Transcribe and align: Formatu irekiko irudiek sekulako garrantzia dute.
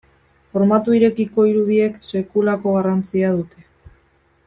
Formatu 0.55 0.95
irekiko 0.99 1.45
irudiek 1.51 2.01
sekulako 2.13 2.75
garrantzia 2.79 3.33
dute. 3.41 3.67